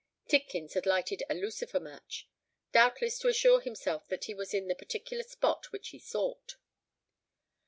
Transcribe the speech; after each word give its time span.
Tidkins 0.27 0.73
had 0.73 0.87
lighted 0.87 1.21
a 1.29 1.35
lucifer 1.35 1.79
match—doubtless 1.79 3.19
to 3.19 3.27
assure 3.27 3.61
himself 3.61 4.07
that 4.07 4.23
he 4.23 4.33
was 4.33 4.51
in 4.51 4.67
the 4.67 4.73
particular 4.73 5.21
spot 5.21 5.71
which 5.71 5.89
he 5.89 5.99
sought. 5.99 6.55